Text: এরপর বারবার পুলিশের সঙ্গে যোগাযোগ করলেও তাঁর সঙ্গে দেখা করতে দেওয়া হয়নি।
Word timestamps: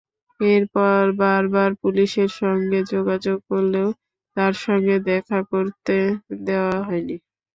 এরপর 0.39 1.01
বারবার 1.19 1.69
পুলিশের 1.81 2.31
সঙ্গে 2.41 2.79
যোগাযোগ 2.93 3.37
করলেও 3.49 3.87
তাঁর 4.37 4.53
সঙ্গে 4.65 4.95
দেখা 5.09 5.39
করতে 5.51 5.95
দেওয়া 6.45 6.77
হয়নি। 6.87 7.15